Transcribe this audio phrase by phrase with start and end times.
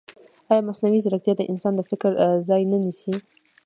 [0.51, 2.11] ایا مصنوعي ځیرکتیا د انسان د فکر
[2.47, 3.13] ځای نه نیسي؟